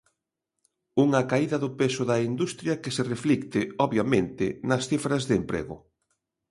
Unha 1.05 1.21
caída 1.31 1.57
do 1.63 1.69
peso 1.79 2.03
da 2.09 2.17
industria 2.29 2.79
que 2.83 2.93
se 2.95 3.03
reflicte, 3.13 3.61
obviamente, 3.85 4.45
nas 4.69 4.83
cifras 4.89 5.23
de 5.29 5.33
emprego. 5.41 5.75